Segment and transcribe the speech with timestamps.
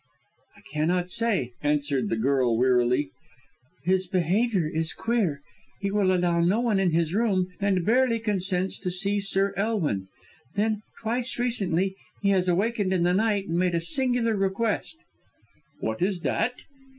[0.57, 3.11] "I cannot say," answered the girl wearily.
[3.83, 5.43] "His behaviour is queer.
[5.79, 10.07] He will allow no one in his room, and barely consents to see Sir Elwin.
[10.55, 14.97] Then, twice recently, he has awakened in the night and made a singular request."
[15.81, 16.53] "What is that?"